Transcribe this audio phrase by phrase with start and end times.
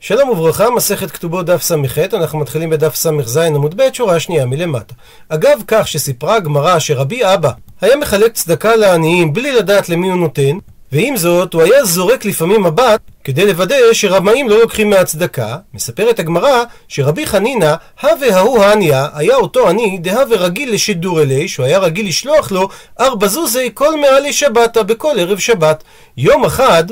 [0.00, 4.94] שלום וברכה, מסכת כתובות דף ס"ח, אנחנו מתחילים בדף ס"ז עמוד ב', שורה שנייה מלמטה.
[5.28, 10.58] אגב כך שסיפרה הגמרא שרבי אבא היה מחלק צדקה לעניים בלי לדעת למי הוא נותן,
[10.92, 16.64] ועם זאת הוא היה זורק לפעמים מבט כדי לוודא שרמאים לא לוקחים מהצדקה, מספרת הגמרא
[16.88, 22.08] שרבי חנינא, הווה ההוא הענייה, היה אותו עני דהווה רגיל לשידור אלי, שהוא היה רגיל
[22.08, 22.68] לשלוח לו
[23.00, 25.84] ארבע זוזי כל מעלי שבתא בכל ערב שבת.
[26.16, 26.84] יום אחד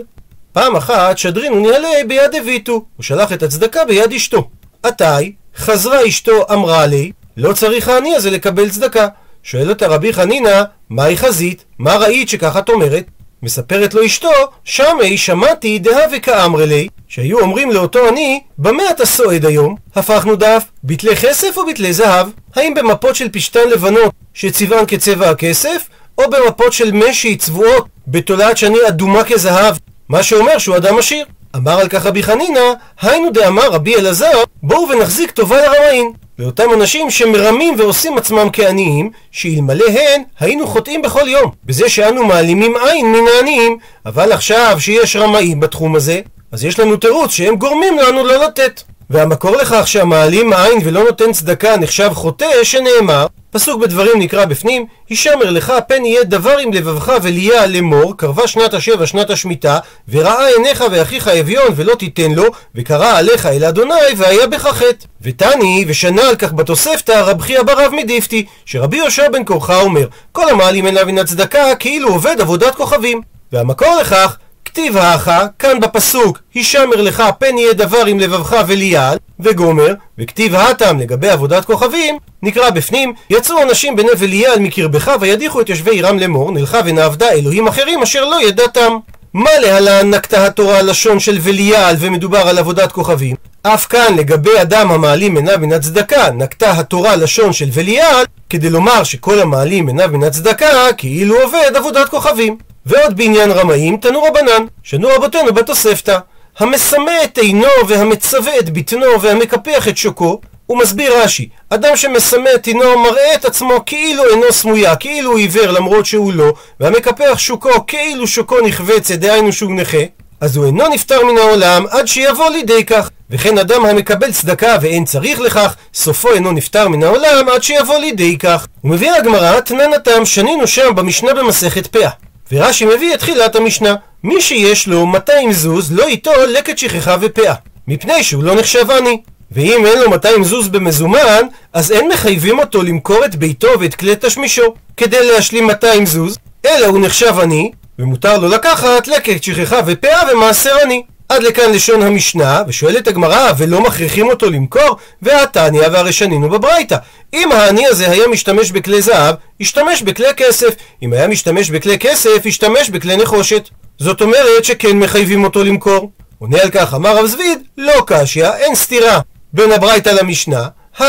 [0.56, 4.48] פעם אחת שדרינו ניהלה ביד אביתו, הוא שלח את הצדקה ביד אשתו.
[4.82, 9.08] עתי, חזרה אשתו אמרה לי, לא צריך העני הזה לקבל צדקה.
[9.42, 11.64] שואל אותה רבי חנינא, מהי חזית?
[11.78, 13.04] מה ראית שככה את אומרת?
[13.42, 14.30] מספרת לו אשתו,
[14.64, 19.76] שמי שמעתי דהה וכאמרי לי, שהיו אומרים לאותו עני, במה אתה סועד היום?
[19.94, 22.28] הפכנו דף, בתלי כסף או בתלי זהב?
[22.54, 28.78] האם במפות של פשתן לבנות שצבען כצבע הכסף, או במפות של משי צבועות בתולעת שני
[28.88, 29.76] אדומה כזהב
[30.08, 31.24] מה שאומר שהוא אדם עשיר.
[31.56, 36.12] אמר על כך רבי חנינא, היינו דאמר רבי אלעזר, בואו ונחזיק טובה לרמאים.
[36.38, 42.74] לאותם אנשים שמרמים ועושים עצמם כעניים, שאלמלא הן, היינו חוטאים בכל יום, בזה שאנו מעלימים
[42.76, 46.20] עין מן העניים, אבל עכשיו שיש רמאים בתחום הזה,
[46.52, 48.82] אז יש לנו תירוץ שהם גורמים לנו לא לתת.
[49.10, 55.50] והמקור לכך שהמעלים עין ולא נותן צדקה נחשב חוטא, שנאמר, פסוק בדברים נקרא בפנים, הישמר
[55.50, 60.84] לך פן יהיה דבר עם לבבך וליה לאמור, קרבה שנת השבע שנת השמיטה, וראה עיניך
[60.90, 65.06] ואחיך אביון ולא תיתן לו, וקרא עליך אל אדוני והיה בך חטא.
[65.22, 70.48] ותני, ושנה על כך בתוספתא, רב חייא ברב מדיפתי, שרבי יהושע בן כורחה אומר, כל
[70.48, 73.20] המעלים אליו מן הצדקה כאילו עובד עבודת כוכבים.
[73.52, 74.36] והמקור לכך
[74.76, 80.98] כתיב האחה, כאן בפסוק, הישמר לך פן יהיה דבר עם לבבך וליעל, וגומר, וכתיב האטם
[80.98, 86.52] לגבי עבודת כוכבים, נקרא בפנים, יצאו אנשים בני וליעל מקרבך וידיחו את יושבי עירם לאמור,
[86.52, 88.96] נלכה ונעבדה אלוהים אחרים אשר לא ידעתם.
[89.34, 93.36] מה להלן נקטה התורה לשון של וליעל ומדובר על עבודת כוכבים?
[93.62, 99.04] אף כאן לגבי אדם המעלים עיניו מן הצדקה נקטה התורה לשון של וליעל כדי לומר
[99.04, 102.65] שכל המעלים עיניו מן הצדקה כאילו עובד עבודת כוכבים.
[102.86, 106.18] ועוד בעניין רמאים, תנו רבנן, שנו רבותינו בתוספתא.
[106.58, 112.66] המסמא את עינו והמצווה את בטנו והמקפח את שוקו, הוא מסביר רש"י, אדם שמסמא את
[112.66, 117.86] עינו מראה את עצמו כאילו אינו סמויה, כאילו הוא עיוור למרות שהוא לא, והמקפח שוקו
[117.86, 119.98] כאילו שוקו נחבצת, דהיינו שהוא נכה,
[120.40, 123.10] אז הוא אינו נפטר מן העולם עד שיבוא לידי כך.
[123.30, 128.38] וכן אדם המקבל צדקה ואין צריך לכך, סופו אינו נפטר מן העולם עד שיבוא לידי
[128.38, 128.66] כך.
[128.84, 132.10] ומביאה הגמרא, תנן התם, שנינו שם במשנה במסכת פאה.
[132.52, 133.94] ורש"י מביא את תחילת המשנה.
[134.24, 137.54] מי שיש לו 200 זוז לא ייטול לקט שכחה ופאה,
[137.88, 139.20] מפני שהוא לא נחשב עני.
[139.52, 141.42] ואם אין לו 200 זוז במזומן,
[141.72, 146.86] אז אין מחייבים אותו למכור את ביתו ואת כלי תשמישו כדי להשלים 200 זוז, אלא
[146.86, 151.02] הוא נחשב עני, ומותר לו לקחת לקט שכחה ופאה ומעשר עני.
[151.28, 154.96] עד לכאן לשון המשנה, ושואלת הגמרא, ולא מכריחים אותו למכור?
[155.22, 156.96] והתניא והרי שנינו בברייתא.
[157.34, 160.74] אם העני הזה היה משתמש בכלי זהב, השתמש בכלי כסף.
[161.02, 163.68] אם היה משתמש בכלי כסף, השתמש בכלי נחושת.
[163.98, 166.10] זאת אומרת שכן מחייבים אותו למכור.
[166.38, 169.20] עונה על כך, אמר רב זביד, לא קשיא, אין סתירה
[169.52, 170.68] בין הברייתא למשנה,
[171.00, 171.04] ה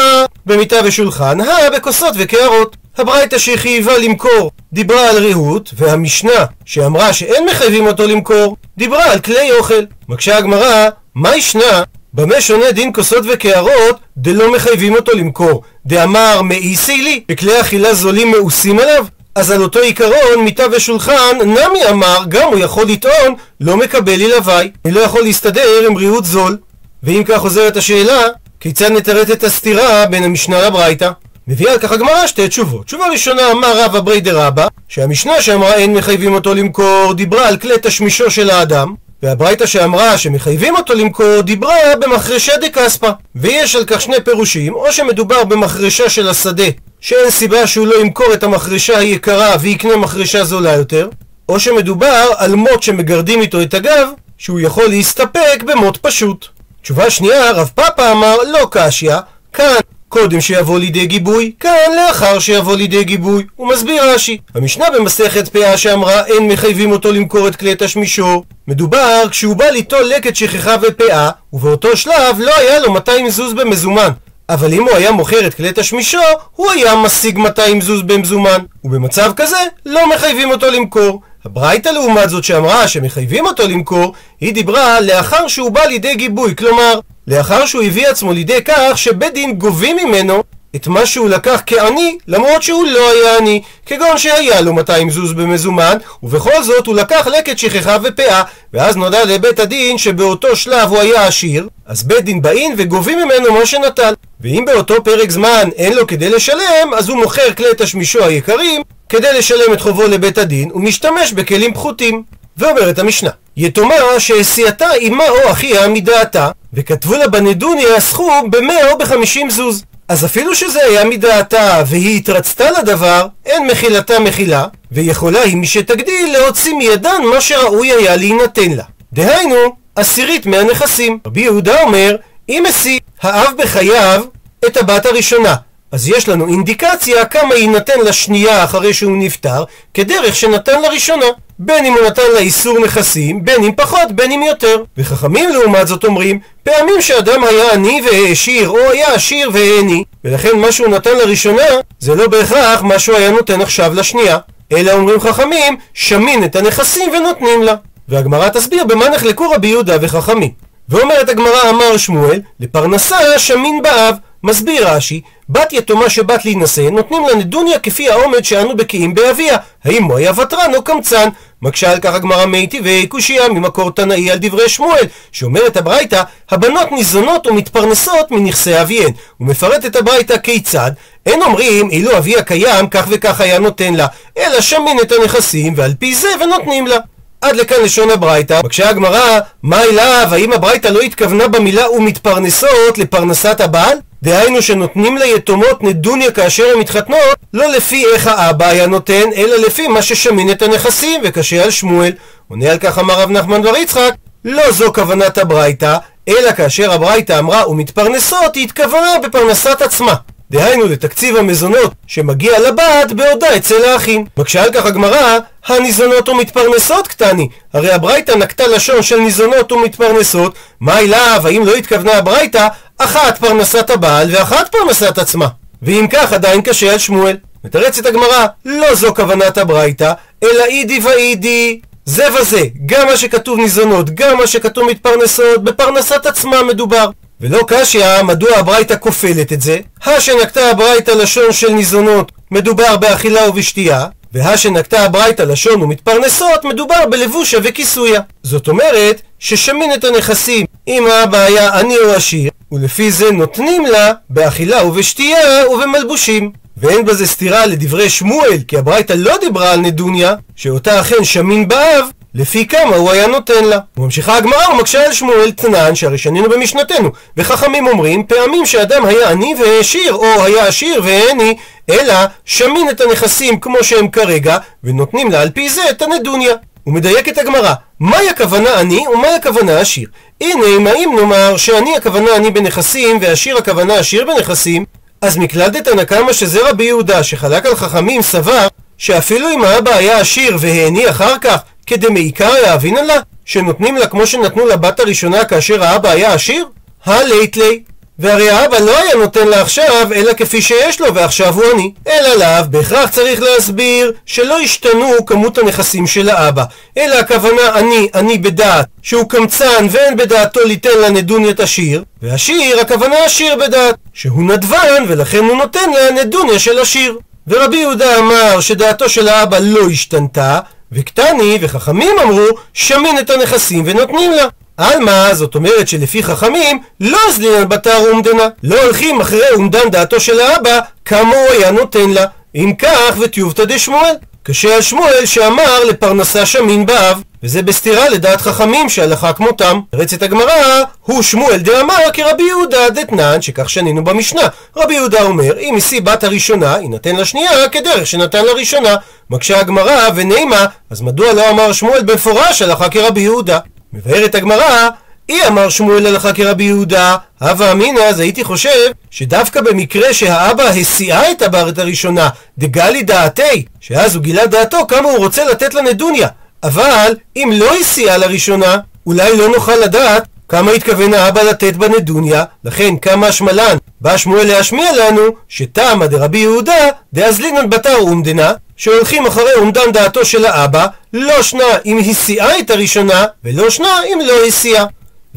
[0.45, 2.77] במיטה ושולחן, ה בכוסות וקערות.
[2.99, 9.51] הברייתא שחייבה למכור דיברה על ריהוט, והמשנה שאמרה שאין מחייבים אותו למכור, דיברה על כלי
[9.51, 9.83] אוכל.
[10.09, 11.83] מקשה הגמרא, מה ישנה?
[12.13, 15.63] במה שונה דין כוסות וקערות דלא מחייבים אותו למכור?
[15.85, 19.05] דאמר מאיסי לי, בכלי אכילה זולים מאוסים עליו?
[19.35, 24.27] אז על אותו עיקרון, מיטה ושולחן, נמי אמר, גם הוא יכול לטעון, לא מקבל לי
[24.27, 24.71] לוואי.
[24.85, 26.57] אני לא יכול להסתדר עם ריהוט זול.
[27.03, 28.21] ואם כך חוזרת השאלה,
[28.59, 31.11] כיצד נתרט את הסתירה בין המשנה לברייתא?
[31.47, 32.85] מביאה על כך הגמרא שתי תשובות.
[32.85, 37.73] תשובה ראשונה אמר רבא ברי דרבא, שהמשנה שאמרה אין מחייבים אותו למכור, דיברה על כלי
[37.81, 43.11] תשמישו של האדם, והברייתא שאמרה שמחייבים אותו למכור, דיברה במחרשה דקספא.
[43.35, 46.63] ויש על כך שני פירושים, או שמדובר במחרשה של השדה,
[47.01, 51.09] שאין סיבה שהוא לא ימכור את המחרשה היקרה ויקנה מחרשה זולה יותר,
[51.49, 56.45] או שמדובר על מוט שמגרדים איתו את הגב, שהוא יכול להסתפק במוט פשוט.
[56.81, 59.15] תשובה שנייה, רב פאפא אמר לא קשיא,
[59.53, 59.75] כאן
[60.21, 63.43] קודם שיבוא לידי גיבוי, כאן לאחר שיבוא לידי גיבוי.
[63.55, 64.37] הוא מסביר רש"י.
[64.55, 68.43] המשנה במסכת פאה שאמרה אין מחייבים אותו למכור את כלי תשמישו.
[68.67, 74.09] מדובר כשהוא בא ליטול לקט שכחה ופאה, ובאותו שלב לא היה לו 200 זוז במזומן.
[74.49, 76.19] אבל אם הוא היה מוכר את כלי תשמישו,
[76.55, 78.59] הוא היה משיג 200 זוז במזומן.
[78.83, 81.21] ובמצב כזה, לא מחייבים אותו למכור.
[81.47, 86.99] הברייתא לעומת זאת שאמרה שמחייבים אותו למכור, היא דיברה לאחר שהוא בא לידי גיבוי, כלומר,
[87.27, 90.43] לאחר שהוא הביא עצמו לידי כך שבית דין גובים ממנו
[90.75, 95.33] את מה שהוא לקח כעני, למרות שהוא לא היה עני, כגון שהיה לו 200 זוז
[95.33, 98.43] במזומן, ובכל זאת הוא לקח לקט שכחה ופאה,
[98.73, 103.53] ואז נודע לבית הדין שבאותו שלב הוא היה עשיר, אז בית דין באים וגובים ממנו
[103.53, 104.13] מה שנטל.
[104.41, 109.33] ואם באותו פרק זמן אין לו כדי לשלם, אז הוא מוכר כלי תשמישו היקרים, כדי
[109.37, 112.23] לשלם את חובו לבית הדין, ומשתמש בכלים פחותים.
[112.57, 119.49] ואומרת המשנה, יתומה שהסיעתה אמה או אחיה מדעתה, וכתבו לה בנדוניה סכום במאה או בחמישים
[119.49, 119.83] זוז.
[120.07, 126.73] אז אפילו שזה היה מדעתה והיא התרצתה לדבר, אין מחילתה מחילה, ויכולה היא משתגדיל להוציא
[126.73, 128.83] מידן מה שראוי היה להינתן לה.
[129.13, 129.55] דהיינו,
[129.95, 131.19] עשירית מהנכסים.
[131.25, 132.15] רבי יהודה אומר,
[132.49, 134.23] אם השיא האב בחייו
[134.67, 135.55] את הבת הראשונה,
[135.91, 139.63] אז יש לנו אינדיקציה כמה יינתן לשנייה אחרי שהוא נפטר,
[139.93, 141.25] כדרך שנתן לראשונה.
[141.59, 144.83] בין אם הוא נתן לה איסור נכסים, בין אם פחות, בין אם יותר.
[144.97, 150.71] וחכמים לעומת זאת אומרים, פעמים שאדם היה עני והעשיר, או היה עשיר והעני, ולכן מה
[150.71, 151.63] שהוא נתן לראשונה,
[151.99, 154.37] זה לא בהכרח מה שהוא היה נותן עכשיו לשנייה.
[154.71, 157.75] אלא אומרים חכמים, שמין את הנכסים ונותנים לה.
[158.09, 160.51] והגמרא תסביר במה נחלקו רבי יהודה וחכמים.
[160.89, 164.15] ואומרת הגמרא אמר שמואל, לפרנסה שמין באב.
[164.43, 169.57] מסביר רש"י, בת יתומה שבת להינשא, נותנים לה נדוניה כפי העומד שאנו בקיאים באביה.
[169.83, 171.29] האם הוא היה ותרן או קמצן?
[171.61, 177.47] מקשה על כך הגמרא מיטיבי קושייה ממקור תנאי על דברי שמואל, שאומרת הברייתא, הבנות ניזונות
[177.47, 179.11] ומתפרנסות מנכסי אביהן.
[179.39, 180.91] ומפרטת הברייתא כיצד?
[181.25, 184.07] אין אומרים, אילו אביה קיים, כך וכך היה נותן לה,
[184.37, 186.97] אלא שמין את הנכסים, ועל פי זה ונותנים לה.
[187.41, 193.61] עד לכאן לשון הברייתא, מקשה הגמרא, מה אליו, האם הברייתא לא התכוונה במילה ומתפרנסות לפרנסת
[193.61, 193.97] הבעל?
[194.23, 199.87] דהיינו שנותנים ליתומות נדוניה כאשר הן מתחתנות, לא לפי איך האבא היה נותן, אלא לפי
[199.87, 202.11] מה ששמין את הנכסים, וקשה על שמואל.
[202.49, 204.11] עונה על כך אמר רב נחמן בר יצחק,
[204.45, 205.97] לא זו כוונת הברייתא,
[206.27, 210.13] אלא כאשר הברייתא אמרה ומתפרנסות, היא התכוונה בפרנסת עצמה.
[210.51, 214.25] דהיינו לתקציב המזונות שמגיע לבת בעודה אצל האחים.
[214.37, 217.49] מקשה על כך הגמרא, הניזונות ומתפרנסות קטני.
[217.73, 222.67] הרי הברייתא נקטה לשון של ניזונות ומתפרנסות, מה אליו, האם לא התכוונה הברייתא,
[222.97, 225.47] אחת פרנסת הבעל ואחת פרנסת עצמה.
[225.81, 227.37] ואם כך עדיין קשה על שמואל.
[227.63, 230.13] מתרצת הגמרא, לא זו כוונת הברייתא,
[230.43, 231.79] אלא אידי ואידי.
[232.05, 237.09] זה וזה, גם מה שכתוב ניזונות, גם מה שכתוב מתפרנסות, בפרנסת עצמה מדובר.
[237.41, 239.79] ולא קשיא, מדוע הברייתא כופלת את זה?
[240.05, 248.21] השנקטה הברייתא לשון של ניזונות, מדובר באכילה ובשתייה, והשנקטה הברייתא לשון ומתפרנסות, מדובר בלבושה וכיסויה.
[248.43, 254.11] זאת אומרת, ששמין את הנכסים אם האבא היה עני או עשיר, ולפי זה נותנים לה
[254.29, 256.51] באכילה ובשתייה ובמלבושים.
[256.77, 262.05] ואין בזה סתירה לדברי שמואל, כי הברייתא לא דיברה על נדוניה, שאותה אכן שמין באב,
[262.37, 263.79] לפי כמה הוא היה נותן לה.
[263.97, 269.55] וממשיכה הגמרא ומקשה על שמואל תנן, שהרי שנינו במשנתנו, וחכמים אומרים פעמים שאדם היה עני
[269.59, 271.57] והעשיר, או היה עשיר והעני,
[271.89, 272.13] אלא
[272.45, 276.53] שמין את הנכסים כמו שהם כרגע, ונותנים לה על פי זה את הנדוניה.
[276.87, 280.09] ומדייקת הגמרא, מהי הכוונה עני ומהי הכוונה עשיר?
[280.41, 284.85] הנה, אם נאמר שעני הכוונה עני בנכסים ועשיר הכוונה עשיר בנכסים,
[285.21, 288.67] אז מכלל דתנא קמא שזה רבי יהודה שחלק על חכמים סבר
[288.97, 291.57] שאפילו אם האבא היה עשיר והעני אחר כך
[291.87, 293.19] כדמעיקר יאבינן לה?
[293.45, 296.65] שנותנים לה כמו שנתנו לבת הראשונה כאשר האבא היה עשיר?
[297.05, 297.83] הלית לי.
[298.19, 301.91] והרי האבא לא היה נותן לה עכשיו, אלא כפי שיש לו, ועכשיו הוא עני.
[302.07, 306.63] אלא לאו, בהכרח צריך להסביר שלא השתנו כמות הנכסים של האבא,
[306.97, 313.25] אלא הכוונה אני, אני בדעת, שהוא קמצן ואין בדעתו ליתן לה נדוניית עשיר, והשיר, הכוונה
[313.25, 317.17] עשיר בדעת, שהוא נדבן ולכן הוא נותן לה נדוניה של עשיר.
[317.47, 320.59] ורבי יהודה אמר שדעתו של האבא לא השתנתה,
[320.91, 324.45] וקטני וחכמים אמרו שמין את הנכסים ונותנים לה.
[324.77, 328.47] עלמא, זאת אומרת שלפי חכמים, לא אזלינן בתר אומדנה.
[328.63, 332.25] לא הולכים אחרי אומדן דעתו של האבא, כמה הוא היה נותן לה.
[332.55, 334.13] אם כך, וטיובתא דשמואל.
[334.47, 339.79] קשה על שמואל שאמר לפרנסה שמין באב, וזה בסתירה לדעת חכמים שהלכה כמותם.
[339.93, 344.41] רצת הגמרא הוא שמואל דאמר כרבי יהודה דתנן, שכך שנינו במשנה.
[344.75, 348.95] רבי יהודה אומר, אם השיא בת הראשונה, יינתן לשנייה כדרך שנתן לראשונה.
[349.29, 353.59] מקשה הגמרא ונימה, אז מדוע לא אמר שמואל במפורש הלכה כרבי יהודה?
[353.93, 354.89] מבארת הגמרא,
[355.29, 361.31] אי אמר שמואל הלכה כרבי יהודה, הווה אמינא, אז הייתי חושב שדווקא במקרה שהאבא הסיעה
[361.31, 366.27] את הבת הראשונה, דגלי דעתי, שאז הוא גילה דעתו כמה הוא רוצה לתת לנדוניה.
[366.63, 372.97] אבל אם לא הסיעה לראשונה, אולי לא נוכל לדעת כמה התכוון האבא לתת בנדוניה, לכן
[372.97, 379.91] כמה שמלן בא שמואל להשמיע לנו שתמא דרבי יהודה דאזלינן בתר אומדנה שהולכים אחרי אומדן
[379.91, 384.85] דעתו של האבא, לא שנה אם הסיעה את הראשונה, ולא שנה אם לא הסיעה.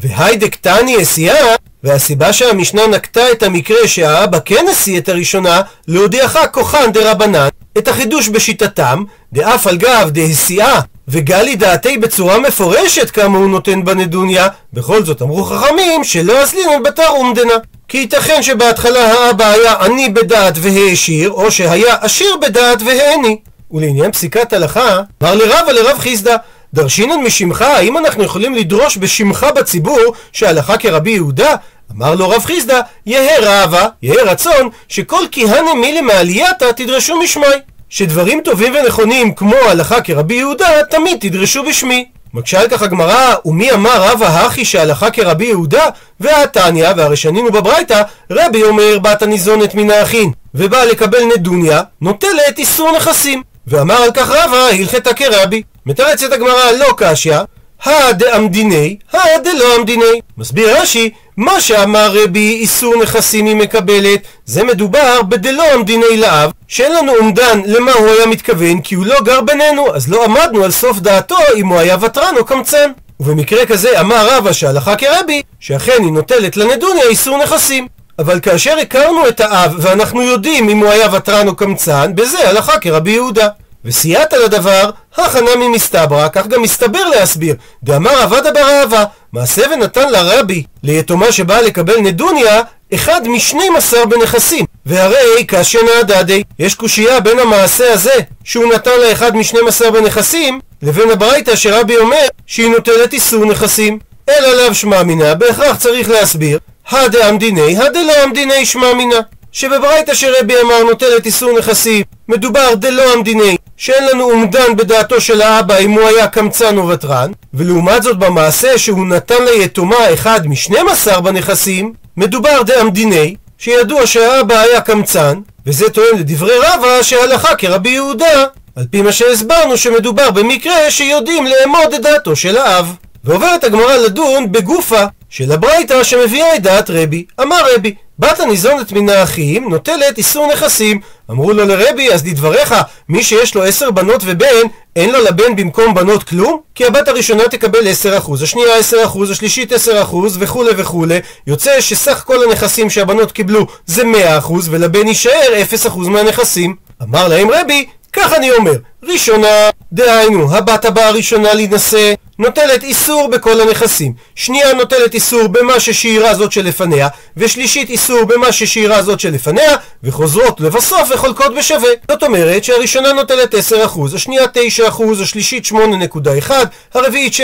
[0.01, 6.91] והיידק תני הסיעה, והסיבה שהמשנה נקטה את המקרה שהאבא כן השיא את הראשונה, להודיעך כוחן
[6.91, 9.03] דרבנן, את החידוש בשיטתם,
[9.33, 15.43] דאף על גב דהסיעה וגלי דעתי בצורה מפורשת כמה הוא נותן בנדוניה, בכל זאת אמרו
[15.43, 17.53] חכמים שלא אסלינן בתר אומדנה.
[17.87, 23.37] כי ייתכן שבהתחלה האבא היה עני בדעת והעשיר, או שהיה עשיר בדעת והעני.
[23.71, 26.35] ולעניין פסיקת הלכה, אמר לרבה לרב חיסדא,
[26.73, 31.55] דרשינן משמך, האם אנחנו יכולים לדרוש בשמך בציבור שהלכה כרבי יהודה?
[31.91, 37.45] אמר לו רב חיסדא, יהא רעבה, יהא רצון, שכל כהנה מילי מעלייתא תדרשו משמי.
[37.89, 42.05] שדברים טובים ונכונים כמו הלכה כרבי יהודה, תמיד תדרשו בשמי.
[42.33, 45.85] מקשה על כך הגמרא, ומי אמר רבא הכי שהלכה כרבי יהודה?
[46.19, 48.01] והתניא, והרי שנינו בברייתא,
[48.31, 53.41] רבי אומר בת הניזונת מן האחין, ובא לקבל נדוניה, נוטלת איסור נכסים.
[53.67, 55.63] ואמר על כך רבא, הלכתה כרבי.
[55.85, 57.37] מתרצת הגמרא לא קשיא,
[57.83, 60.21] הא דאמדיני, הא דלא אמדיני.
[60.37, 66.95] מסביר רש"י, מה שאמר רבי איסור נכסים היא מקבלת, זה מדובר בדלא אמדיני לאב, שאין
[66.95, 70.71] לנו אומדן למה הוא היה מתכוון, כי הוא לא גר בינינו, אז לא עמדנו על
[70.71, 72.91] סוף דעתו אם הוא היה ותרן או קמצן.
[73.19, 77.87] ובמקרה כזה אמר רבא שהלכה כרבי, שאכן היא נוטלת לנדוניה איסור נכסים.
[78.19, 82.79] אבל כאשר הכרנו את האב ואנחנו יודעים אם הוא היה ותרן או קמצן, בזה הלכה
[82.79, 83.47] כרבי יהודה.
[83.85, 87.55] וסייעת לדבר, הכנה ממסתברא, כך גם מסתבר להסביר.
[87.83, 92.61] דאמר עבדה ברעבה, מעשה ונתן לרבי, ליתומה שבאה לקבל נדוניה,
[92.93, 94.65] אחד משנים עשר בנכסים.
[94.85, 100.59] והרי קשיא נעדדי, יש קושייה בין המעשה הזה, שהוא נתן לה אחד משנים עשר בנכסים,
[100.81, 103.99] לבין הברייתא שרבי אומר שהיא נוטלת איסור נכסים.
[104.29, 106.59] אלא לאו שמע מינא, בהכרח צריך להסביר,
[106.89, 109.19] הדאמדיני, הדלא אמדיני שמע מינא.
[109.51, 115.77] שבברייתא שרבי אמר נוטלת איסור נכסים, מדובר דלא המדיני, שאין לנו אומדן בדעתו של האבא
[115.77, 121.21] אם הוא היה קמצן או ותרן, ולעומת זאת במעשה שהוא נתן ליתומה אחד משנים עשר
[121.21, 128.45] בנכסים, מדובר דאמדיני, שידוע שהאבא היה קמצן, וזה טוען לדברי רבא שהלכה כרבי יהודה,
[128.75, 132.95] על פי מה שהסברנו שמדובר במקרה שיודעים לאמוד את דעתו של האב.
[133.23, 137.25] ועוברת הגמרא לדון בגופה של הברייתא שמביאה את דעת רבי.
[137.41, 140.99] אמר רבי, בת הניזונת מן האחים נוטלת איסור נכסים.
[141.31, 142.75] אמרו לו לרבי, אז לדבריך,
[143.09, 146.59] מי שיש לו עשר בנות ובן, אין לו לבן במקום בנות כלום?
[146.75, 151.19] כי הבת הראשונה תקבל עשר אחוז, השנייה עשר אחוז, השלישית עשר אחוז, וכולי וכולי.
[151.47, 156.75] יוצא שסך כל הנכסים שהבנות קיבלו זה מאה אחוז, ולבן יישאר אפס אחוז מהנכסים.
[157.01, 163.61] אמר להם רבי, כך אני אומר, ראשונה, דהיינו, הבת הבאה הראשונה להינשא, נוטלת איסור בכל
[163.61, 164.13] הנכסים.
[164.35, 171.09] שנייה נוטלת איסור במה ששאירה זאת שלפניה, ושלישית איסור במה ששאירה זאת שלפניה, וחוזרות לבסוף
[171.09, 171.89] וחולקות בשווה.
[172.11, 174.45] זאת אומרת שהראשונה נוטלת 10%, השנייה
[174.89, 176.51] 9%, השלישית 8.1,
[176.93, 177.41] הרביעית 7.29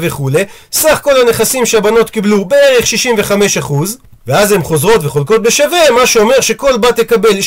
[0.00, 0.44] וכולי.
[0.72, 2.84] סך כל הנכסים שהבנות קיבלו בערך
[3.60, 3.72] 65%.
[4.26, 7.38] ואז הן חוזרות וחולקות בשווה, מה שאומר שכל בת תקבל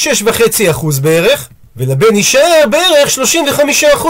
[0.72, 3.18] 6.5% בערך, ולבן יישאר בערך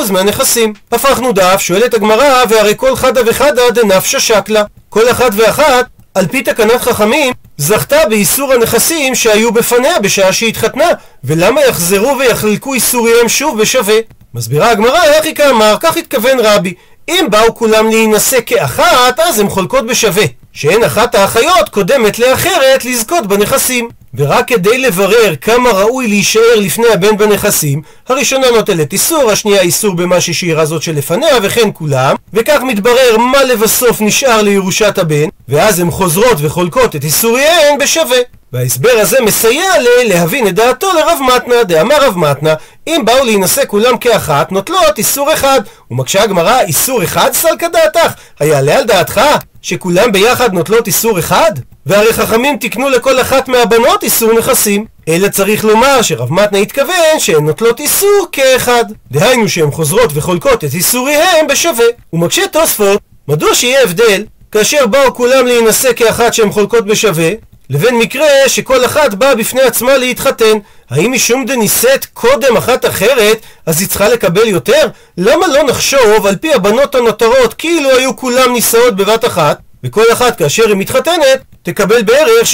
[0.08, 0.74] 35% מהנכסים.
[0.92, 4.64] הפכנו דף, שואלת הגמרא, והרי כל חדה וחדה דנפשה שקלה.
[4.90, 10.88] כל אחת ואחת, על פי תקנת חכמים, זכתה באיסור הנכסים שהיו בפניה בשעה שהתחתנה,
[11.24, 13.96] ולמה יחזרו ויחלקו איסוריהם שוב בשווה?
[14.34, 16.74] מסבירה הגמרא, איך היא כאמר, כך התכוון רבי.
[17.10, 20.24] אם באו כולם להינשא כאחת, אז הן חולקות בשווה.
[20.54, 23.90] שאין אחת האחיות קודמת לאחרת לזכות בנכסים.
[24.14, 30.22] ורק כדי לברר כמה ראוי להישאר לפני הבן בנכסים, הראשונה נוטלת איסור, השנייה איסור במה
[30.22, 36.38] ששאירה זאת שלפניה, וכן כולם, וכך מתברר מה לבסוף נשאר לירושת הבן, ואז הן חוזרות
[36.42, 38.18] וחולקות את איסוריהן בשווה.
[38.54, 42.54] וההסבר הזה מסייע לי להבין את דעתו לרב מתנה, דאמר רב מתנה,
[42.88, 45.62] אם באו להינשא כולם כאחת, נוטלות איסור אחד.
[45.92, 48.13] ומקשה הגמרא, איסור אחד סלקא דעתך?
[48.39, 49.22] היעלה על דעתך
[49.62, 51.51] שכולם ביחד נוטלות איסור אחד?
[51.86, 54.86] והרי חכמים תיקנו לכל אחת מהבנות איסור נכסים.
[55.08, 58.86] אלא צריך לומר שרב מתנה התכוון שהן נוטלות איסור כאחד.
[59.12, 61.86] דהיינו שהן חוזרות וחולקות את איסוריהם בשווה.
[62.13, 67.30] ומקשה תוספות, מדוע שיהיה הבדל כאשר באו כולם להינשא כאחת שהן חולקות בשווה,
[67.70, 70.58] לבין מקרה שכל אחת באה בפני עצמה להתחתן.
[70.90, 74.88] האם משום דנישאת קודם אחת אחרת, אז היא צריכה לקבל יותר?
[75.18, 80.38] למה לא נחשוב על פי הבנות הנותרות כאילו היו כולם נישאות בבת אחת, וכל אחת
[80.38, 82.48] כאשר היא מתחתנת תקבל בערך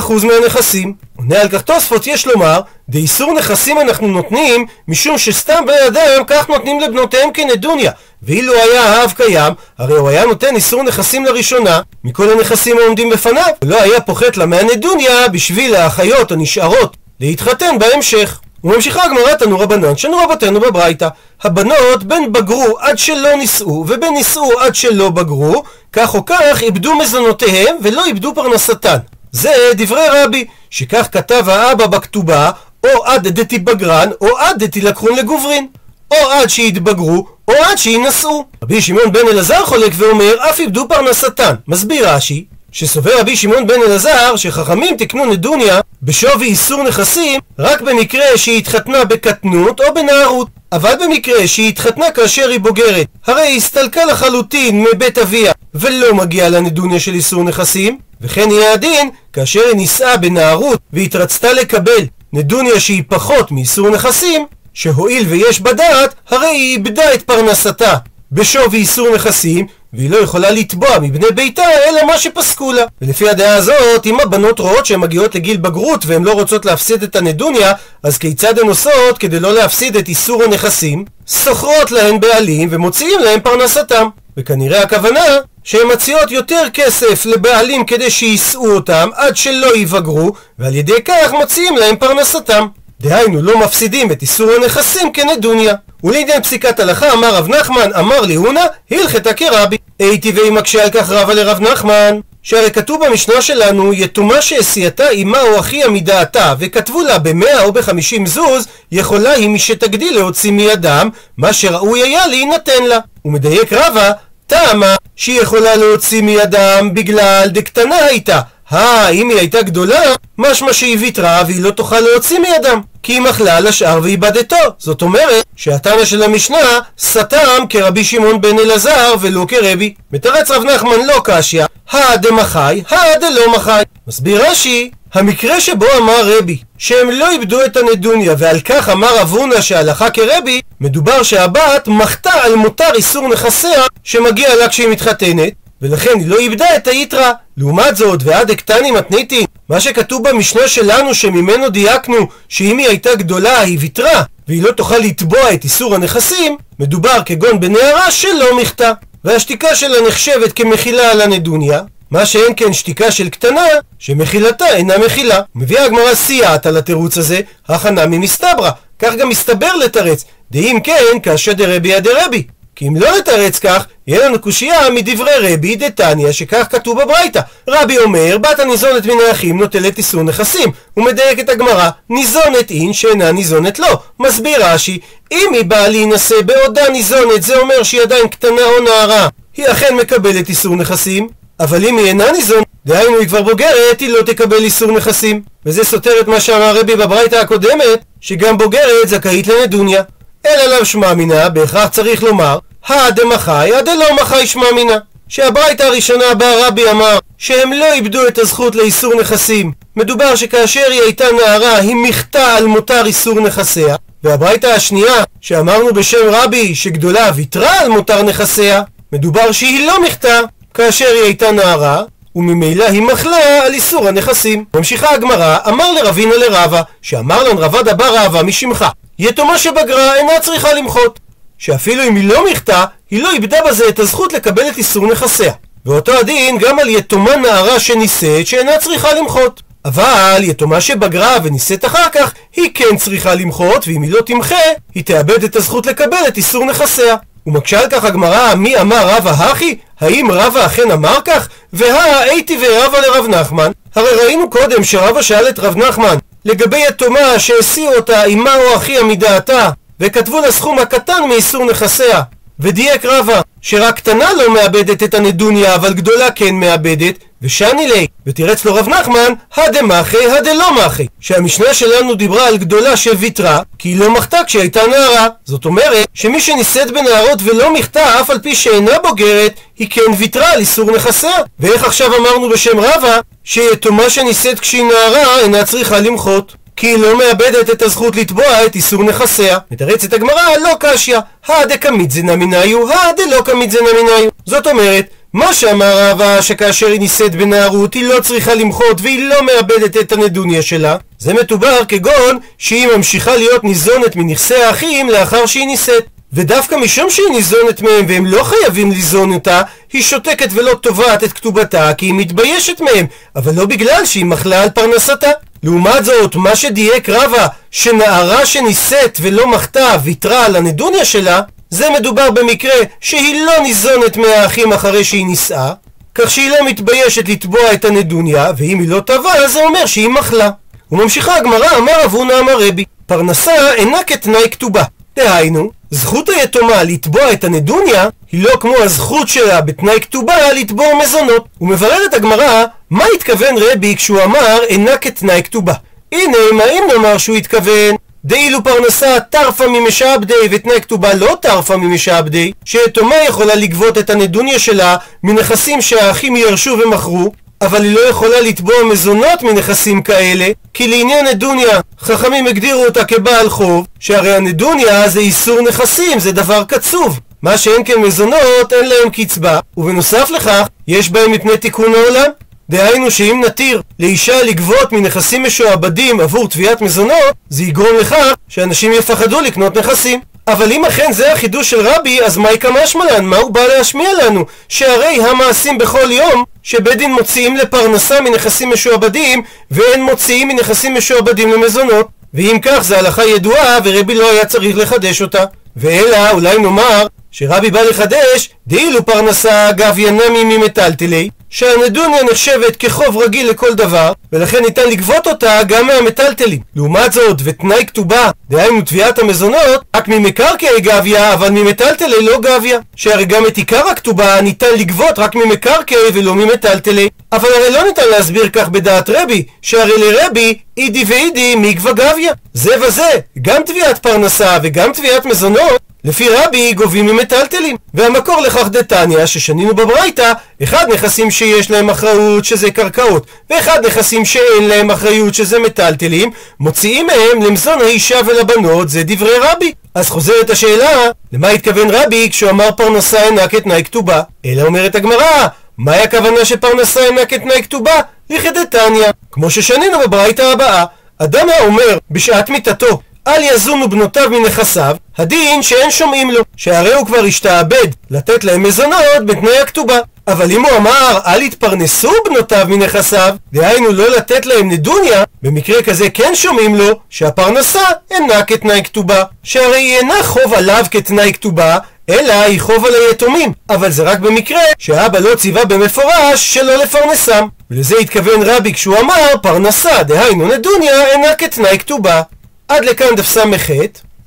[0.00, 0.94] 6.5% מהנכסים.
[1.16, 6.48] עונה על כך תוספות יש לומר, דאיסור נכסים אנחנו נותנים משום שסתם בני אדם כך
[6.48, 7.92] נותנים לבנותיהם כנדוניה.
[8.22, 13.52] ואילו היה האב קיים, הרי הוא היה נותן איסור נכסים לראשונה מכל הנכסים העומדים בפניו,
[13.64, 18.40] ולא היה פוחת לה מהנדוניה בשביל האחיות הנשארות להתחתן בהמשך.
[18.64, 21.08] וממשיכה הגמרא תנו רבנן, שנו רבותינו בברייתא.
[21.42, 25.62] הבנות בין בגרו עד שלא נישאו, ובין נישאו עד שלא בגרו,
[25.92, 28.96] כך או כך איבדו מזונותיהם ולא איבדו פרנסתן.
[29.32, 32.50] זה דברי רבי, שכך כתב האבא בכתובה,
[32.84, 35.66] או עד דתיבגרן, או עד דתילקחון לגוברין.
[36.10, 38.44] או עד שיתבגרו, או עד שיינשאו.
[38.62, 41.54] רבי שמעון בן אלעזר חולק ואומר, אף איבדו פרנסתן.
[41.68, 48.24] מסביר רש"י, שסובר רבי שמעון בן אלעזר שחכמים תקנו נדוניה בשווי איסור נכסים רק במקרה
[48.36, 50.48] שהיא התחתנה בקטנות או בנערות.
[50.72, 56.48] אבל במקרה שהיא התחתנה כאשר היא בוגרת, הרי היא הסתלקה לחלוטין מבית אביה ולא מגיעה
[56.48, 63.02] לנדוניה של איסור נכסים, וכן יהיה הדין כאשר היא נישאה בנערות והתרצתה לקבל נדוניה שהיא
[63.08, 64.46] פחות מאיסור נכסים,
[64.80, 67.94] שהואיל ויש בה דעת, הרי היא איבדה את פרנסתה
[68.32, 72.84] בשווי איסור נכסים, והיא לא יכולה לתבוע מבני ביתה אלא מה שפסקו לה.
[73.02, 77.16] ולפי הדעה הזאת, אם הבנות רואות שהן מגיעות לגיל בגרות והן לא רוצות להפסיד את
[77.16, 77.72] הנדוניה,
[78.02, 81.04] אז כיצד הן עושות כדי לא להפסיד את איסור הנכסים?
[81.44, 84.08] שוכרות להן בעלים ומוציאים להן פרנסתם.
[84.36, 85.24] וכנראה הכוונה
[85.64, 91.76] שהן מציעות יותר כסף לבעלים כדי שיישאו אותם עד שלא יבגרו, ועל ידי כך מוציאים
[91.76, 92.66] להם פרנסתם.
[93.00, 95.74] דהיינו לא מפסידים את איסור הנכסים כנדוניה.
[96.04, 99.76] ולעניין פסיקת הלכה אמר רב נחמן אמר לי הונא הלכתה כרבי.
[99.98, 105.40] הייתי ואם מקשה על כך רבה לרב נחמן שהרי כתוב במשנה שלנו יתומה שהסיעתה אמה
[105.40, 111.52] או אחיה מדעתה וכתבו לה במאה או בחמישים זוז יכולה היא משתגדיל להוציא מידם מה
[111.52, 112.98] שראוי היה להינתן לה.
[113.24, 114.12] ומדייק רבה
[114.46, 118.40] טעמה שהיא יכולה להוציא מידם בגלל דקטנה הייתה
[118.72, 120.00] אה, אם היא הייתה גדולה,
[120.38, 122.80] משמע שהיא ויתרה והיא לא תוכל להוציא מידם.
[123.02, 124.56] כי היא מחלה על השאר ואיבדתו.
[124.78, 129.94] זאת אומרת שהתנא של המשנה סתם כרבי שמעון בן אלעזר ולא כרבי.
[130.12, 133.82] מתרץ רב נחמן לא קשיא, הא דמחי, הא דלא מחי.
[134.06, 139.62] מסביר רש"י, המקרה שבו אמר רבי שהם לא איבדו את הנדוניה ועל כך אמר אבונה
[139.62, 146.28] שהלכה כרבי מדובר שהבת מחתה על מותר איסור נכסיה שמגיע לה כשהיא מתחתנת ולכן היא
[146.28, 147.32] לא איבדה את היתרה.
[147.56, 153.60] לעומת זאת, ועד אקטני מתניתין, מה שכתוב במשנה שלנו שממנו דייקנו שאם היא הייתה גדולה
[153.60, 158.92] היא ויתרה והיא לא תוכל לתבוע את איסור הנכסים, מדובר כגון בנערה שלא מחתה.
[159.24, 163.64] והשתיקה שלה נחשבת כמחילה על הנדוניה, מה שאין כן שתיקה של קטנה,
[163.98, 165.40] שמחילתה אינה מחילה.
[165.54, 168.70] מביאה הגמרא סייעת על התירוץ הזה, הכנה ממסתברא.
[168.98, 172.42] כך גם מסתבר לתרץ, דאם כן, כאשר דרבי הדרבי.
[172.76, 177.40] כי אם לא נתרץ כך, יהיה לנו קושייה מדברי רבי דתניא, שכך כתוב בברייתא.
[177.68, 180.70] רבי אומר, בת הניזונת מן האחים נוטלת איסור נכסים.
[180.94, 183.98] הוא מדייק את הגמרא, ניזונת אין שאינה ניזונת לא.
[184.20, 184.98] מסביר רש"י,
[185.32, 189.28] אם היא באה להינשא בעודה ניזונת, זה אומר שהיא עדיין קטנה או נערה.
[189.56, 191.28] היא אכן מקבלת איסור נכסים,
[191.60, 195.42] אבל אם היא אינה ניזונת, דהיינו היא כבר בוגרת, היא לא תקבל איסור נכסים.
[195.66, 200.02] וזה סותר את מה שאמר רבי בברייתא הקודמת, שגם בוגרת זכאית לנדוניה.
[200.46, 204.96] אלא לאו שמע מינה, בהכרח צריך לומר הא דמחי, הא דלא מחי שמע מינה.
[205.28, 209.72] שהברייתא הראשונה בה רבי אמר שהם לא איבדו את הזכות לאיסור נכסים.
[209.96, 213.96] מדובר שכאשר היא הייתה נערה היא מחתה על מותר איסור נכסיה.
[214.24, 220.40] והברייתא השנייה, שאמרנו בשם רבי שגדולה ויתרה על מותר נכסיה, מדובר שהיא לא מחתה
[220.74, 222.02] כאשר היא הייתה נערה,
[222.36, 224.64] וממילא היא מחלה על איסור הנכסים.
[224.76, 228.86] ממשיכה הגמרא, אמר לרבינה לרבה, שאמר לן רבא דבר רבה משמך,
[229.18, 231.20] יתומה שבגרה אינה צריכה למחות.
[231.60, 235.52] שאפילו אם היא לא מחתה, היא לא איבדה בזה את הזכות לקבל את איסור נכסיה.
[235.86, 239.62] ואותו הדין גם על יתומה נערה שנישאת שאינה צריכה למחות.
[239.84, 244.56] אבל יתומה שבגרה ונישאת אחר כך, היא כן צריכה למחות, ואם היא לא תמחה,
[244.94, 247.16] היא תאבד את הזכות לקבל את איסור נכסיה.
[247.46, 249.76] ומקשה על כך הגמרא, מי אמר רבא הכי?
[250.00, 251.48] האם רבא אכן אמר כך?
[251.72, 253.70] והא הייתי ורבא לרב נחמן.
[253.94, 259.02] הרי ראינו קודם שרבא שאל את רב נחמן לגבי יתומה שהסיעו אותה אמה או אחיה
[259.02, 259.70] מדעתה
[260.00, 262.22] וכתבו לה סכום הקטן מאיסור נכסיה.
[262.60, 268.64] ודייק רבא, שרק קטנה לא מאבדת את הנדוניה, אבל גדולה כן מאבדת, ושני לי, ותירץ
[268.64, 274.10] לו רב נחמן, הדמחי הדלא מחי, שהמשנה שלנו דיברה על גדולה שוויתרה, כי היא לא
[274.10, 275.28] מחתה כשהיא הייתה נערה.
[275.44, 280.52] זאת אומרת, שמי שנישאת בנערות ולא מחתה, אף על פי שאינה בוגרת, היא כן ויתרה
[280.52, 281.36] על איסור נכסיה.
[281.60, 286.54] ואיך עכשיו אמרנו בשם רבא, שיתומה שנישאת כשהיא נערה, אינה צריכה למחות.
[286.80, 289.58] כי היא לא מאבדת את הזכות לתבוע את איסור נכסיה.
[289.70, 294.30] מתרצת הגמרא, לא קשיא, הא דקמית זנה מניו, הא דלא קמית זנה מניו.
[294.46, 299.36] זאת אומרת, מה שאמר רבא שכאשר היא נישאת בנערות היא לא צריכה למחות והיא לא
[299.42, 305.66] מאבדת את הנדוניה שלה זה מתובר כגון שהיא ממשיכה להיות ניזונת מנכסי האחים לאחר שהיא
[305.66, 309.62] נישאת ודווקא משום שהיא ניזונת מהם והם לא חייבים ליזון אותה,
[309.92, 314.62] היא שותקת ולא תובעת את כתובתה כי היא מתביישת מהם, אבל לא בגלל שהיא מחלה
[314.62, 315.30] על פרנסתה.
[315.62, 322.30] לעומת זאת, מה שדייק רבא, שנערה שנישאת ולא מחתה ויתרה על הנדוניה שלה, זה מדובר
[322.30, 325.72] במקרה שהיא לא ניזונת מהאחים אחרי שהיא נישאה,
[326.14, 330.50] כך שהיא לא מתביישת לתבוע את הנדוניה, ואם היא לא תבע, זה אומר שהיא מחלה.
[330.92, 334.82] וממשיכה הגמרא, אמר אבונה אמר רבי, פרנסה אינה כתנאי כתובה.
[335.16, 341.44] דהיינו, זכות היתומה לתבוע את הנדוניה היא לא כמו הזכות שלה בתנאי כתובה לתבוע מזונות.
[341.60, 345.72] ומבררת הגמרא, מה התכוון רבי כשהוא אמר אינה כתנאי כתובה?
[346.12, 352.52] הנה, מה אם נאמר שהוא התכוון דאילו פרנסה טרפה ממשעבדי ותנאי כתובה לא טרפה ממשעבדי
[352.64, 358.74] שיתומה יכולה לגבות את הנדוניה שלה מנכסים שהאחים ירשו ומכרו אבל היא לא יכולה לתבוע
[358.90, 365.60] מזונות מנכסים כאלה, כי לעניין נדוניה, חכמים הגדירו אותה כבעל חוב, שהרי הנדוניה זה איסור
[365.60, 367.20] נכסים, זה דבר קצוב.
[367.42, 372.30] מה שאין כן מזונות, אין להם קצבה, ובנוסף לכך, יש בהם מפני תיקון העולם.
[372.70, 379.40] דהיינו שאם נתיר לאישה לגבות מנכסים משועבדים עבור תביעת מזונות, זה יגרום לכך שאנשים יפחדו
[379.40, 380.20] לקנות נכסים.
[380.48, 383.24] אבל אם אכן זה החידוש של רבי, אז מהי כמשמלן?
[383.24, 384.44] מה הוא בא להשמיע לנו?
[384.68, 392.08] שהרי המעשים בכל יום שבית דין מוציאים לפרנסה מנכסים משועבדים, ואין מוציאים מנכסים משועבדים למזונות.
[392.34, 395.44] ואם כך, זו הלכה ידועה, ורבי לא היה צריך לחדש אותה.
[395.76, 403.50] ואלא, אולי נאמר, שרבי בא לחדש, דאילו פרנסה גביה נמי ממטלטלי, שהנדוניה נחשבת כחוב רגיל
[403.50, 406.60] לכל דבר, ולכן ניתן לגבות אותה גם מהמטלטלים.
[406.76, 412.78] לעומת זאת, ותנאי כתובה, דהיינו תביעת המזונות, רק ממקרקעי גביה, אבל ממטלטלי לא גביה.
[412.96, 417.08] שהרי גם את עיקר הכתובה ניתן לגבות רק ממקרקעי ולא ממטלטלי.
[417.32, 422.32] אבל הרי לא ניתן להסביר כך בדעת רבי, שהרי לרבי אידי ואידי מגבה גביה.
[422.54, 423.10] זה וזה,
[423.42, 427.76] גם תביעת פרנסה וגם תביעת מזונות לפי רבי גובים ממטלטלים.
[427.94, 430.32] והמקור לכך דתניא, ששנינו בברייתא,
[430.62, 437.06] אחד נכסים שיש להם אחריות שזה קרקעות, ואחד נכסים שאין להם אחריות שזה מטלטלים, מוציאים
[437.06, 439.72] מהם למזון האישה ולבנות, זה דברי רבי.
[439.94, 444.22] אז חוזרת השאלה, למה התכוון רבי כשהוא אמר פרנסה אינה כתנאי כתובה?
[444.44, 445.46] אלא אומרת הגמרא,
[445.78, 448.00] מהי הכוונה שפרנסה אינה כתנאי כתובה?
[448.30, 449.06] לכדתניא.
[449.32, 450.84] כמו ששנינו בברייתא הבאה,
[451.18, 457.24] אדם האומר בשעת מיתתו אל יזונו בנותיו מנכסיו, הדין שאין שומעים לו, שהרי הוא כבר
[457.24, 459.98] השתעבד לתת להם מזונות בתנאי הכתובה.
[460.26, 466.10] אבל אם הוא אמר אל יתפרנסו בנותיו מנכסיו, דהיינו לא לתת להם נדוניה, במקרה כזה
[466.10, 467.80] כן שומעים לו שהפרנסה
[468.10, 469.24] אינה כתנאי כתובה.
[469.42, 471.78] שהרי היא אינה חוב עליו כתנאי כתובה,
[472.10, 473.52] אלא היא חוב על היתומים.
[473.70, 477.46] אבל זה רק במקרה שהאבא לא ציווה במפורש שלא לפרנסם.
[477.70, 482.22] ולזה התכוון רבי כשהוא אמר פרנסה, דהיינו נדוניה, אינה כתנאי כתובה.
[482.70, 483.70] עד לכאן דף ס"ח.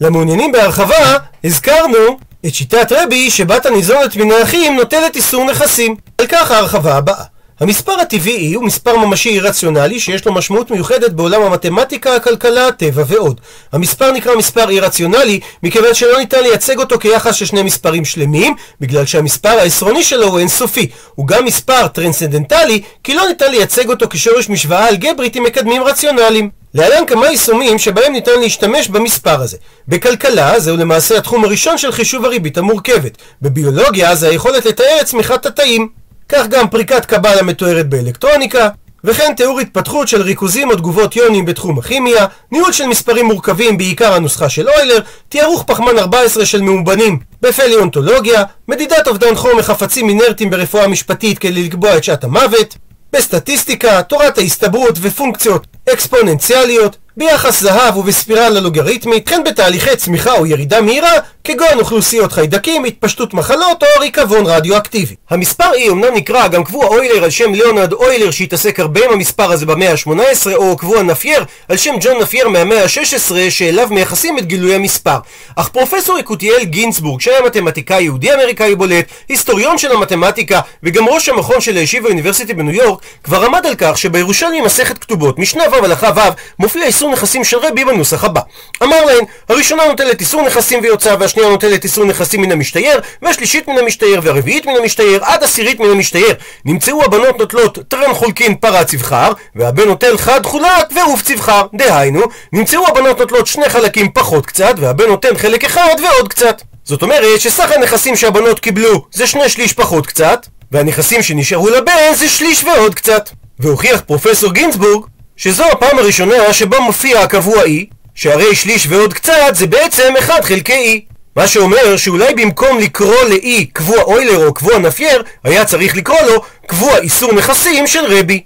[0.02, 5.96] למעוניינים בהרחבה, הזכרנו את שיטת רבי שבת הניזונת מן האחים נוטלת איסור נכסים.
[6.18, 7.24] על כך ההרחבה הבאה.
[7.60, 13.42] המספר הטבעי הוא מספר ממשי רציונלי שיש לו משמעות מיוחדת בעולם המתמטיקה, הכלכלה, הטבע ועוד.
[13.72, 19.06] המספר נקרא מספר אי-רציונלי מכיוון שלא ניתן לייצג אותו כיחס של שני מספרים שלמים בגלל
[19.06, 20.90] שהמספר העשרוני שלו הוא אינסופי.
[21.16, 26.63] הוא גם מספר טרנסצנדנטלי כי לא ניתן לייצג אותו כשורש משוואה אלגברית עם מקדמים רציונליים.
[26.74, 29.58] להלן כמה יישומים שבהם ניתן להשתמש במספר הזה.
[29.88, 33.18] בכלכלה זהו למעשה התחום הראשון של חישוב הריבית המורכבת.
[33.42, 35.90] בביולוגיה זה היכולת לתאר את צמיחת התאים.
[36.30, 38.70] כך גם פריקת קבל המתוארת באלקטרוניקה,
[39.04, 44.14] וכן תיאור התפתחות של ריכוזים או תגובות יונים בתחום הכימיה, ניהול של מספרים מורכבים בעיקר
[44.14, 50.88] הנוסחה של אוילר, תיארוך פחמן 14 של מאובנים בפליאונטולוגיה, מדידת אובדן חום מחפצים אינרטיים ברפואה
[50.88, 52.76] משפטית כדי לקבוע את שעת המוות,
[53.14, 61.12] בסטטיסטיקה, תורת ההסתברות ופונקציות אקספוננציאליות, ביחס זהב ובספירלה לוגריתמית, וכן בתהליכי צמיחה או ירידה מהירה,
[61.48, 65.16] כגון אוכלוסיות חיידקים, התפשטות מחלות או ריקבון רדיואקטיבי.
[65.30, 69.52] המספר E אומנם נקרא גם קבוע אוילר על שם ליאונרד אוילר שהתעסק הרבה עם המספר
[69.52, 74.46] הזה במאה ה-18, או קבוע נפייר על שם ג'ון נפייר מהמאה ה-16, שאליו מייחסים את
[74.46, 75.18] גילוי המספר.
[75.56, 81.62] אך פרופסור יקותיאל גינסבורג, שהיה מתמטיקאי יהודי אמריקאי בולט, היסטוריון של המתמטיקה, וגם ראש המכון
[81.62, 86.12] של הישיבה אוניברסיטי בניו יורק, כבר עמד על כך שבירושלמי מסכת כתובות, משנה ו' הלכה
[86.16, 86.20] ו',
[86.60, 88.42] מופיע איסור נכסים של רבי בנוסח הבא.
[88.84, 93.78] אמר להן, הראשונה נוטלת איסור נכסים ויוצא, והשנייה נוטלת איסור נכסים מן המשתייר, והשלישית מן
[93.78, 96.36] המשתייר, והרביעית מן המשתייר, עד עשירית מן המשתייר.
[96.66, 101.66] נמצאו הבנות נוטלות טרן חולקין פרה צבחר, והבן נוטל חד חולק ועוף צבחר.
[101.74, 102.22] דהיינו,
[102.54, 106.62] נמצאו הבנות נוטלות שני חלקים פחות קצת, והבן נותן חלק אחד ועוד קצת.
[106.84, 112.30] זאת אומרת שסך הנכסים שהבנות קיבלו זה שני שליש פחות קצת, והנכסים שנשארו לבן זה
[112.30, 113.30] שליש ועוד קצת.
[113.60, 115.06] והוכיח פרופסור גינצבורג
[115.38, 121.02] שזו הפעם הראשונה שבה מופיע הקבוע E, שהרי שליש ועוד קצת זה בעצם 1 חלקי
[121.10, 121.13] E.
[121.36, 126.42] מה שאומר שאולי במקום לקרוא ל-E קבוע אוילר או קבוע נפייר, היה צריך לקרוא לו
[126.68, 128.44] קבוע איסור נכסים של רבי.